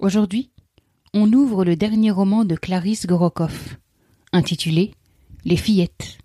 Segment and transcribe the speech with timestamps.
[0.00, 0.52] Aujourd'hui,
[1.12, 3.78] on ouvre le dernier roman de Clarisse Gorokoff,
[4.32, 4.92] intitulé
[5.44, 6.18] Les fillettes.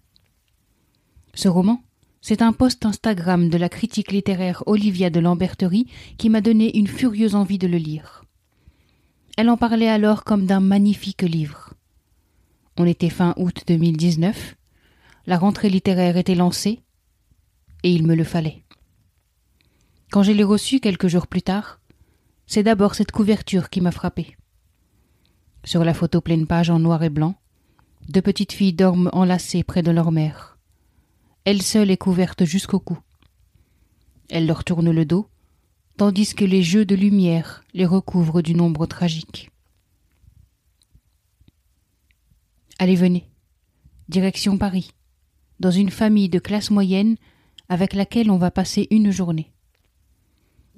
[1.34, 1.82] Ce roman,
[2.22, 5.88] c'est un post Instagram de la critique littéraire Olivia de Lamberterie
[6.20, 8.24] qui m'a donné une furieuse envie de le lire.
[9.38, 11.74] Elle en parlait alors comme d'un magnifique livre.
[12.78, 14.56] On était fin août 2019,
[15.26, 16.80] la rentrée littéraire était lancée,
[17.82, 18.64] et il me le fallait.
[20.12, 21.80] Quand je l'ai reçu quelques jours plus tard,
[22.54, 24.38] c'est d'abord cette couverture qui m'a frappé.
[25.64, 27.34] Sur la photo pleine page en noir et blanc,
[28.10, 30.60] deux petites filles dorment enlacées près de leur mère.
[31.46, 33.00] Elle seule est couverte jusqu'au cou.
[34.30, 35.28] Elle leur tourne le dos,
[35.98, 39.50] tandis que les jeux de lumière les recouvrent d'une ombre tragique.
[42.78, 43.28] Allez, venez.
[44.10, 44.92] Direction Paris,
[45.60, 47.16] dans une famille de classe moyenne
[47.68, 49.52] avec laquelle on va passer une journée.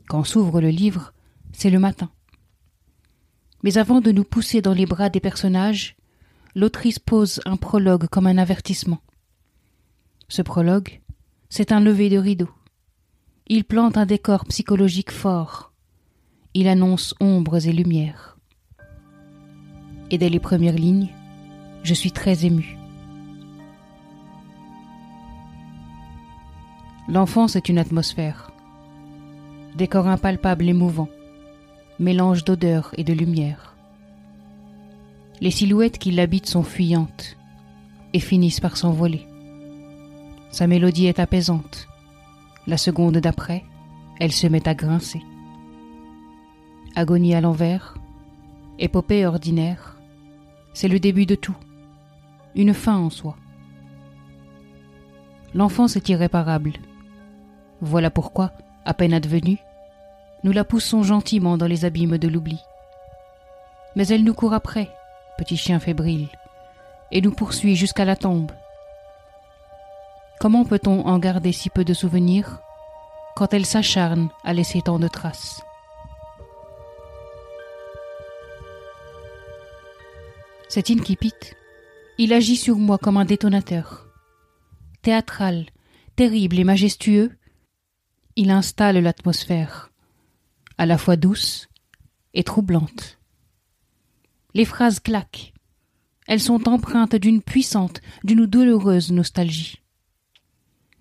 [0.07, 1.11] Quand s'ouvre le livre,
[1.57, 2.09] c'est le matin.
[3.63, 5.95] Mais avant de nous pousser dans les bras des personnages,
[6.53, 8.99] l'autrice pose un prologue comme un avertissement.
[10.27, 11.01] Ce prologue,
[11.49, 12.49] c'est un lever de rideau.
[13.47, 15.71] Il plante un décor psychologique fort.
[16.53, 18.37] Il annonce ombres et lumières.
[20.11, 21.09] Et dès les premières lignes,
[21.83, 22.77] je suis très ému.
[27.07, 28.51] L'enfance est une atmosphère.
[29.75, 31.09] Décor impalpable et mouvant,
[31.99, 33.75] mélange d'odeurs et de lumière.
[35.41, 37.37] Les silhouettes qui l'habitent sont fuyantes
[38.13, 39.27] et finissent par s'envoler.
[40.51, 41.87] Sa mélodie est apaisante.
[42.67, 43.63] La seconde d'après,
[44.19, 45.21] elle se met à grincer.
[46.95, 47.95] Agonie à l'envers,
[48.79, 49.97] épopée ordinaire,
[50.73, 51.55] c'est le début de tout,
[52.55, 53.35] une fin en soi.
[55.53, 56.73] L'enfance est irréparable.
[57.81, 58.51] Voilà pourquoi,
[58.85, 59.57] à peine advenue,
[60.45, 62.59] nous la poussons gentiment dans les abîmes de l'oubli.
[63.95, 64.91] Mais elle nous court après,
[65.39, 66.27] petit chien fébrile,
[67.11, 68.51] et nous poursuit jusqu'à la tombe.
[70.39, 72.61] Comment peut-on en garder si peu de souvenirs
[73.35, 75.63] quand elle s'acharne à laisser tant de traces?
[80.69, 81.33] Cet incipit,
[82.19, 84.05] il agit sur moi comme un détonateur.
[85.01, 85.65] Théâtral,
[86.15, 87.35] terrible et majestueux,
[88.35, 89.89] il installe l'atmosphère,
[90.77, 91.67] à la fois douce
[92.33, 93.19] et troublante.
[94.53, 95.53] Les phrases claquent.
[96.27, 99.81] Elles sont empreintes d'une puissante, d'une douloureuse nostalgie.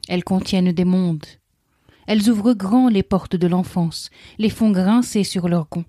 [0.09, 1.25] Elles contiennent des mondes.
[2.07, 5.87] Elles ouvrent grand les portes de l'enfance, les font grincer sur leurs gonds.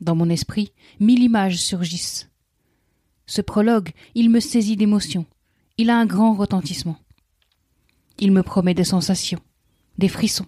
[0.00, 2.28] Dans mon esprit, mille images surgissent.
[3.26, 5.26] Ce prologue, il me saisit d'émotion.
[5.78, 6.98] Il a un grand retentissement.
[8.18, 9.40] Il me promet des sensations,
[9.98, 10.46] des frissons.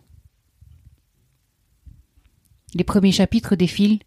[2.74, 4.00] Les premiers chapitres défilent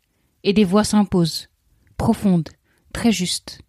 [0.43, 1.49] et des voix s'imposent,
[1.97, 2.49] profondes,
[2.93, 3.61] très justes.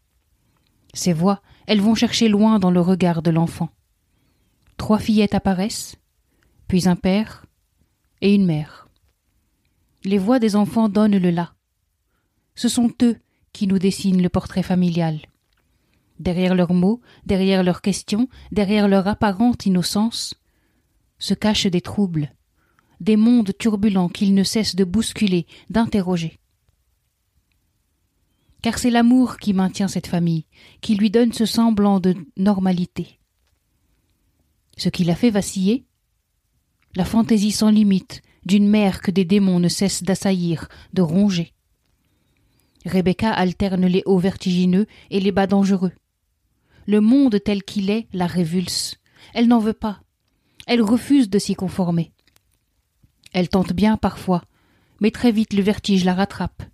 [0.92, 3.70] Ces voix, elles vont chercher loin dans le regard de l'enfant.
[4.76, 5.96] Trois fillettes apparaissent,
[6.66, 7.46] puis un père
[8.20, 8.88] et une mère.
[10.04, 11.54] Les voix des enfants donnent le là.
[12.54, 13.16] Ce sont eux
[13.52, 15.20] qui nous dessinent le portrait familial.
[16.18, 20.34] Derrière leurs mots, derrière leurs questions, derrière leur apparente innocence,
[21.18, 22.32] se cachent des troubles,
[23.00, 26.38] des mondes turbulents qu'ils ne cessent de bousculer, d'interroger.
[28.62, 30.44] Car c'est l'amour qui maintient cette famille,
[30.80, 33.18] qui lui donne ce semblant de normalité.
[34.76, 35.84] Ce qui l'a fait vaciller
[36.96, 41.52] La fantaisie sans limite d'une mère que des démons ne cessent d'assaillir, de ronger.
[42.86, 45.92] Rebecca alterne les hauts vertigineux et les bas dangereux.
[46.86, 48.96] Le monde tel qu'il est la révulse.
[49.34, 50.00] Elle n'en veut pas.
[50.66, 52.12] Elle refuse de s'y conformer.
[53.38, 54.42] Elle tente bien parfois,
[55.00, 56.64] mais très vite le vertige la rattrape.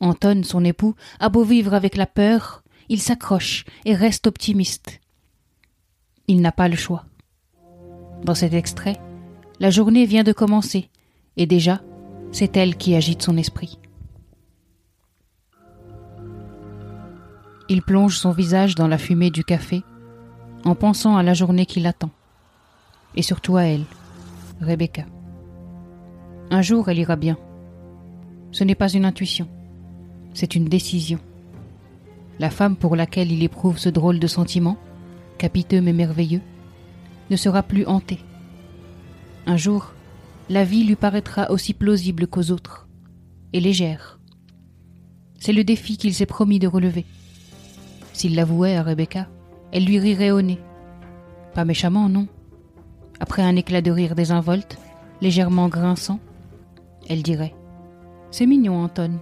[0.00, 5.00] Anton, son époux, a beau vivre avec la peur, il s'accroche et reste optimiste.
[6.26, 7.06] Il n'a pas le choix.
[8.22, 9.00] Dans cet extrait,
[9.60, 10.90] la journée vient de commencer,
[11.38, 11.80] et déjà,
[12.32, 13.78] c'est elle qui agite son esprit.
[17.70, 19.82] Il plonge son visage dans la fumée du café,
[20.66, 22.10] en pensant à la journée qui l'attend,
[23.14, 23.86] et surtout à elle,
[24.60, 25.06] Rebecca.
[26.50, 27.36] Un jour, elle ira bien.
[28.52, 29.48] Ce n'est pas une intuition,
[30.32, 31.18] c'est une décision.
[32.38, 34.78] La femme pour laquelle il éprouve ce drôle de sentiment,
[35.36, 36.40] capiteux mais merveilleux,
[37.30, 38.20] ne sera plus hantée.
[39.46, 39.92] Un jour,
[40.48, 42.88] la vie lui paraîtra aussi plausible qu'aux autres,
[43.52, 44.18] et légère.
[45.38, 47.04] C'est le défi qu'il s'est promis de relever.
[48.14, 49.28] S'il l'avouait à Rebecca,
[49.70, 50.58] elle lui rirait au nez.
[51.54, 52.26] Pas méchamment, non.
[53.20, 54.78] Après un éclat de rire désinvolte,
[55.20, 56.20] légèrement grinçant,
[57.08, 57.54] elle dirait
[58.30, 59.18] C'est mignon, Anton.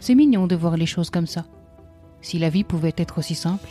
[0.00, 1.44] C'est mignon de voir les choses comme ça.
[2.20, 3.68] Si la vie pouvait être aussi simple.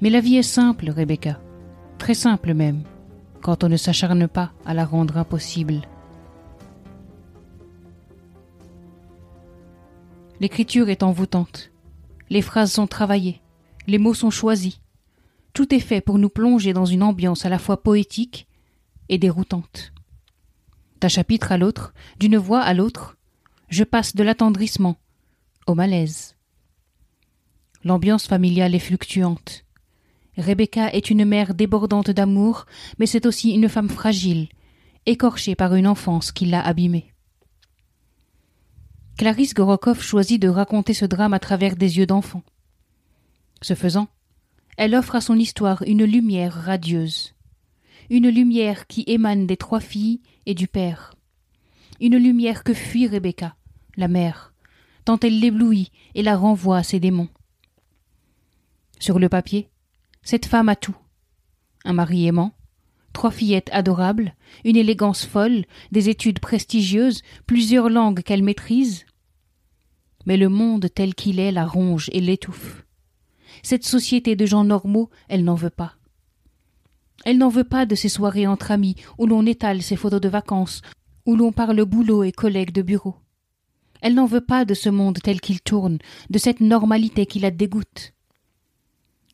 [0.00, 1.40] Mais la vie est simple, Rebecca.
[1.98, 2.82] Très simple même,
[3.40, 5.82] quand on ne s'acharne pas à la rendre impossible.
[10.40, 11.70] L'écriture est envoûtante.
[12.28, 13.40] Les phrases sont travaillées,
[13.86, 14.80] les mots sont choisis.
[15.54, 18.46] Tout est fait pour nous plonger dans une ambiance à la fois poétique
[19.08, 19.92] et déroutante.
[21.00, 23.16] D'un chapitre à l'autre, d'une voix à l'autre,
[23.68, 24.96] je passe de l'attendrissement
[25.66, 26.36] au malaise.
[27.84, 29.64] L'ambiance familiale est fluctuante.
[30.38, 32.66] Rebecca est une mère débordante d'amour,
[32.98, 34.48] mais c'est aussi une femme fragile,
[35.06, 37.12] écorchée par une enfance qui l'a abîmée.
[39.16, 42.42] Clarisse Gorokoff choisit de raconter ce drame à travers des yeux d'enfant.
[43.62, 44.08] Ce faisant,
[44.76, 47.35] elle offre à son histoire une lumière radieuse,
[48.10, 51.14] une lumière qui émane des trois filles et du père,
[52.00, 53.56] une lumière que fuit Rebecca,
[53.96, 54.52] la mère,
[55.04, 57.28] tant elle l'éblouit et la renvoie à ses démons.
[58.98, 59.68] Sur le papier,
[60.22, 60.96] cette femme a tout
[61.86, 62.52] un mari aimant,
[63.12, 69.06] trois fillettes adorables, une élégance folle, des études prestigieuses, plusieurs langues qu'elle maîtrise.
[70.26, 72.84] Mais le monde tel qu'il est la ronge et l'étouffe.
[73.62, 75.94] Cette société de gens normaux, elle n'en veut pas.
[77.26, 80.28] Elle n'en veut pas de ces soirées entre amis où l'on étale ses photos de
[80.28, 80.80] vacances,
[81.26, 83.16] où l'on parle boulot et collègues de bureau.
[84.00, 85.98] Elle n'en veut pas de ce monde tel qu'il tourne,
[86.30, 88.12] de cette normalité qui la dégoûte.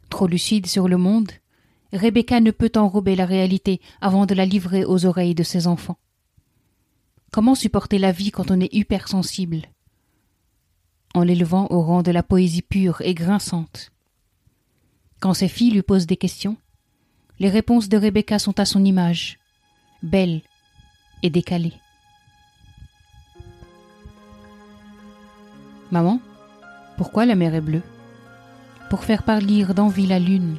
[0.09, 1.33] Trop lucide sur le monde,
[1.93, 5.99] Rebecca ne peut enrober la réalité avant de la livrer aux oreilles de ses enfants.
[7.31, 9.67] Comment supporter la vie quand on est hypersensible?
[11.13, 13.93] En l'élevant au rang de la poésie pure et grinçante.
[15.21, 16.57] Quand ses filles lui posent des questions,
[17.43, 19.41] les réponses de Rebecca sont à son image,
[20.05, 20.43] belles
[21.25, 21.73] et décalées.
[25.91, 26.21] Maman,
[26.97, 27.83] pourquoi la mer est bleue?
[28.91, 30.57] Pour faire pâlir d'envie la lune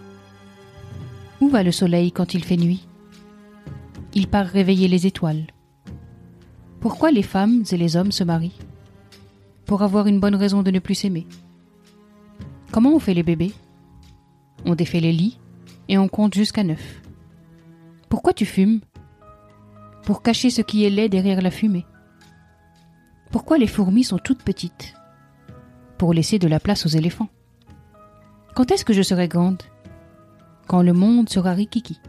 [1.39, 2.85] où va le soleil quand il fait nuit?
[4.13, 5.45] Il part réveiller les étoiles.
[6.81, 8.59] Pourquoi les femmes et les hommes se marient?
[9.65, 11.27] Pour avoir une bonne raison de ne plus s'aimer.
[12.71, 13.53] Comment on fait les bébés?
[14.65, 15.39] On défait les lits
[15.89, 17.01] et on compte jusqu'à neuf.
[18.09, 18.81] Pourquoi tu fumes?
[20.03, 21.85] Pour cacher ce qui est laid derrière la fumée.
[23.31, 24.93] Pourquoi les fourmis sont toutes petites?
[25.97, 27.29] Pour laisser de la place aux éléphants.
[28.55, 29.63] Quand est-ce que je serai grande?
[30.67, 31.99] Quand le monde sera rikiki.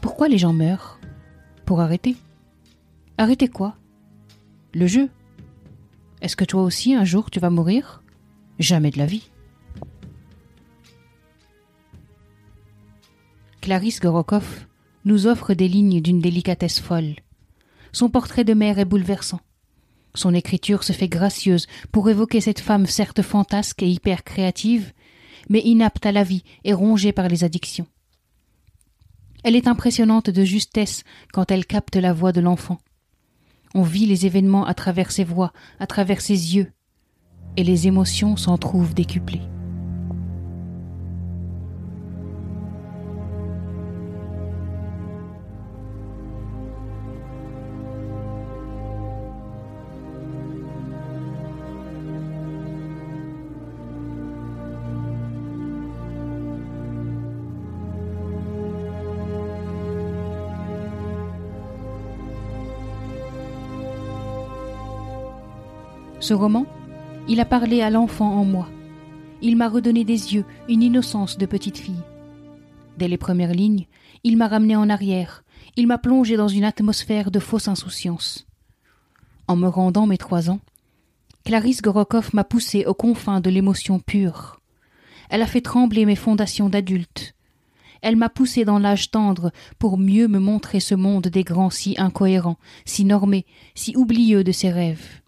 [0.00, 1.00] Pourquoi les gens meurent?
[1.64, 2.16] Pour arrêter.
[3.18, 3.76] Arrêter quoi?
[4.74, 5.08] Le jeu.
[6.20, 8.02] Est-ce que toi aussi un jour tu vas mourir?
[8.58, 9.30] Jamais de la vie.
[13.64, 14.68] Clarisse Gorokoff
[15.06, 17.14] nous offre des lignes d'une délicatesse folle.
[17.92, 19.40] Son portrait de mère est bouleversant.
[20.12, 24.92] Son écriture se fait gracieuse pour évoquer cette femme certes fantasque et hyper créative,
[25.48, 27.86] mais inapte à la vie et rongée par les addictions.
[29.44, 31.02] Elle est impressionnante de justesse
[31.32, 32.76] quand elle capte la voix de l'enfant.
[33.74, 36.70] On vit les événements à travers ses voix, à travers ses yeux,
[37.56, 39.40] et les émotions s'en trouvent décuplées.
[66.24, 66.64] Ce roman,
[67.28, 68.66] il a parlé à l'enfant en moi.
[69.42, 72.02] Il m'a redonné des yeux, une innocence de petite fille.
[72.96, 73.84] Dès les premières lignes,
[74.22, 75.44] il m'a ramené en arrière,
[75.76, 78.46] il m'a plongé dans une atmosphère de fausse insouciance.
[79.48, 80.60] En me rendant mes trois ans,
[81.44, 84.62] Clarisse Gorokoff m'a poussé aux confins de l'émotion pure.
[85.28, 87.34] Elle a fait trembler mes fondations d'adulte.
[88.00, 91.96] Elle m'a poussé dans l'âge tendre pour mieux me montrer ce monde des grands si
[91.98, 95.20] incohérents, si normés, si oublieux de ses rêves.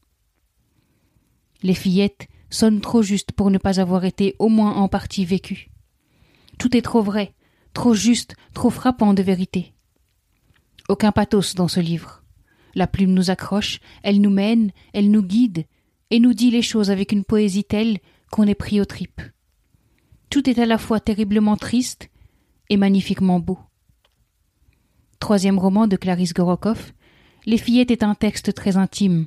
[1.67, 5.69] Les fillettes sonnent trop juste pour ne pas avoir été au moins en partie vécues.
[6.59, 7.35] Tout est trop vrai,
[7.73, 9.75] trop juste, trop frappant de vérité.
[10.89, 12.23] Aucun pathos dans ce livre.
[12.77, 15.65] La plume nous accroche, elle nous mène, elle nous guide,
[16.11, 17.99] et nous dit les choses avec une poésie telle
[18.31, 19.23] qu'on est pris aux tripes.
[20.31, 22.11] Tout est à la fois terriblement triste
[22.71, 23.59] et magnifiquement beau.
[25.19, 26.95] Troisième roman de Clarisse Gorokoff,
[27.45, 29.27] Les fillettes est un texte très intime.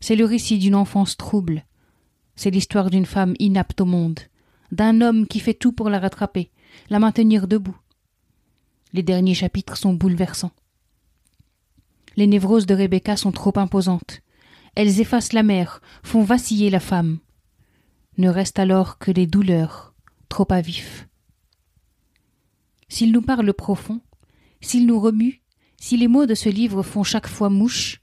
[0.00, 1.64] C'est le récit d'une enfance trouble.
[2.34, 4.20] C'est l'histoire d'une femme inapte au monde,
[4.72, 6.50] d'un homme qui fait tout pour la rattraper,
[6.90, 7.76] la maintenir debout.
[8.92, 10.52] Les derniers chapitres sont bouleversants.
[12.16, 14.22] Les névroses de Rebecca sont trop imposantes.
[14.74, 17.18] Elles effacent la mère, font vaciller la femme.
[18.18, 19.94] Ne reste alors que les douleurs,
[20.28, 21.08] trop à vif.
[22.88, 24.00] S'il nous parle profond,
[24.60, 25.42] s'il nous remue,
[25.78, 28.00] si les mots de ce livre font chaque fois mouche,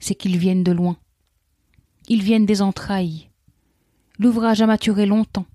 [0.00, 0.96] c'est qu'ils viennent de loin.
[2.08, 3.28] Ils viennent des entrailles.
[4.18, 5.46] L'ouvrage a maturé longtemps.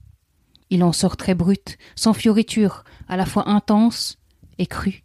[0.70, 4.18] Il en sort très brut, sans fioriture, à la fois intense
[4.58, 5.04] et cru.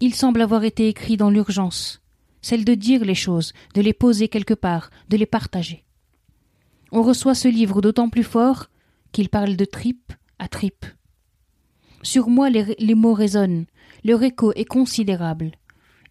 [0.00, 2.00] Il semble avoir été écrit dans l'urgence,
[2.42, 5.84] celle de dire les choses, de les poser quelque part, de les partager.
[6.92, 8.66] On reçoit ce livre d'autant plus fort
[9.12, 10.86] qu'il parle de tripe à tripe.
[12.02, 13.66] Sur moi les, les mots résonnent,
[14.04, 15.52] leur écho est considérable.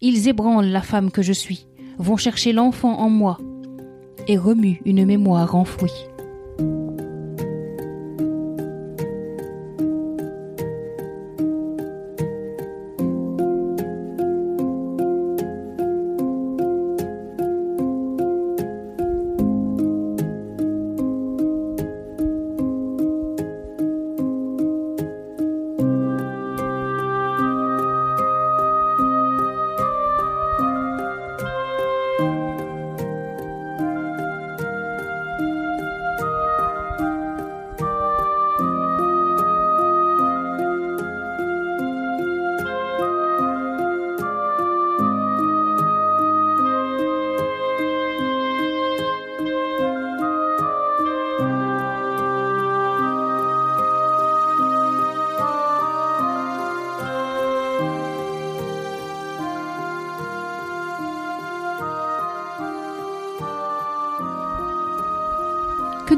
[0.00, 1.66] Ils ébranlent la femme que je suis,
[1.98, 3.38] vont chercher l'enfant en moi,
[4.26, 6.08] et remuent une mémoire enfouie.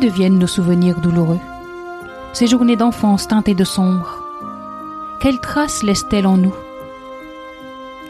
[0.00, 1.38] Deviennent nos souvenirs douloureux
[2.32, 4.24] Ces journées d'enfance teintées de sombre
[5.20, 6.54] Quelles traces laissent-elles en nous?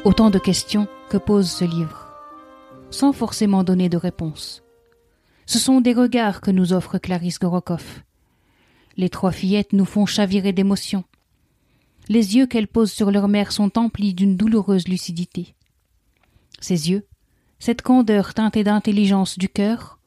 [0.05, 2.09] Autant de questions que pose ce livre,
[2.91, 4.63] sans forcément donner de réponse.
[5.47, 8.05] Ce sont des regards que nous offre Clarisse Gorokoff.
[8.97, 11.05] Les trois fillettes nous font chavirer d'émotion.
[12.09, 15.55] Les yeux qu'elles posent sur leur mère sont emplis d'une douloureuse lucidité.
[16.61, 17.07] Ces yeux,
[17.59, 20.00] cette candeur teintée d'intelligence du cœur,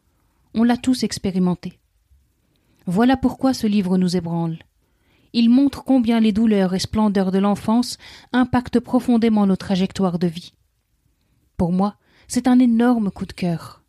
[0.54, 1.80] on l'a tous expérimenté.
[2.86, 4.60] Voilà pourquoi ce livre nous ébranle.
[5.34, 7.98] Il montre combien les douleurs et splendeurs de l'enfance
[8.34, 10.54] impactent profondément nos trajectoires de vie.
[11.58, 11.96] Pour moi,
[12.28, 13.84] c'est un énorme coup de cœur.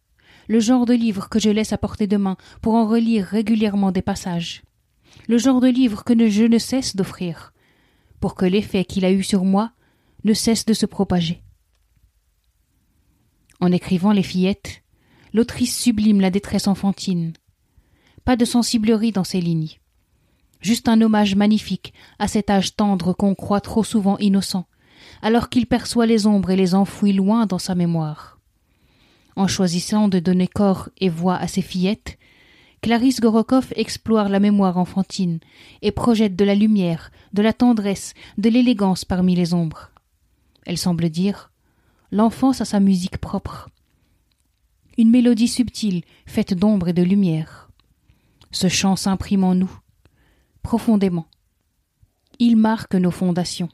[0.49, 3.93] Le genre de livre que je laisse à portée de main pour en relire régulièrement
[3.93, 4.63] des passages.
[5.29, 7.53] Le genre de livre que je ne cesse d'offrir,
[8.21, 9.73] pour que l'effet qu'il a eu sur moi
[10.25, 11.43] ne cesse de se propager.
[13.61, 14.84] En écrivant Les fillettes,
[15.35, 17.35] l'autrice sublime la détresse enfantine.
[18.25, 19.81] Pas de sensiblerie dans ses lignes.
[20.61, 24.65] Juste un hommage magnifique à cet âge tendre qu'on croit trop souvent innocent,
[25.21, 28.39] alors qu'il perçoit les ombres et les enfouit loin dans sa mémoire.
[29.37, 32.17] En choisissant de donner corps et voix à ses fillettes,
[32.81, 35.41] Clarisse Gorokoff explore la mémoire enfantine
[35.83, 39.91] et projette de la lumière, de la tendresse, de l'élégance parmi les ombres.
[40.65, 41.51] Elle semble dire
[42.13, 43.69] L'enfance a sa musique propre,
[44.99, 47.71] une mélodie subtile, faite d'ombre et de lumière.
[48.51, 49.79] Ce chant s'imprime en nous,
[50.63, 51.27] profondément.
[52.39, 53.69] Il marque nos fondations,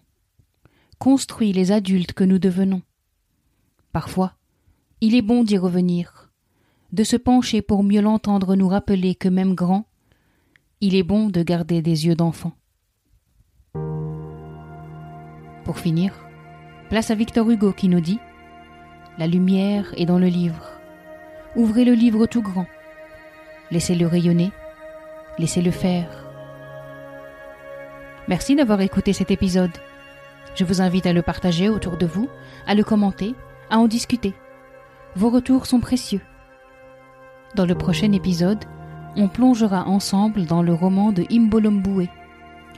[0.98, 2.82] construit les adultes que nous devenons.
[3.92, 4.34] Parfois,
[5.00, 6.30] il est bon d'y revenir,
[6.92, 9.86] de se pencher pour mieux l'entendre nous rappeler que même grand,
[10.80, 12.52] il est bon de garder des yeux d'enfant.
[15.64, 16.14] Pour finir,
[16.88, 18.18] place à Victor Hugo qui nous dit
[19.18, 20.79] La lumière est dans le livre.
[21.56, 22.66] Ouvrez le livre tout grand.
[23.70, 24.52] Laissez-le rayonner.
[25.38, 26.24] Laissez-le faire.
[28.28, 29.76] Merci d'avoir écouté cet épisode.
[30.54, 32.28] Je vous invite à le partager autour de vous,
[32.66, 33.34] à le commenter,
[33.70, 34.34] à en discuter.
[35.16, 36.20] Vos retours sont précieux.
[37.56, 38.64] Dans le prochain épisode,
[39.16, 42.08] on plongera ensemble dans le roman de Imbolomboué,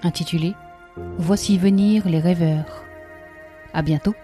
[0.03, 0.55] intitulé
[1.19, 2.85] Voici venir les rêveurs.
[3.75, 4.15] À bientôt.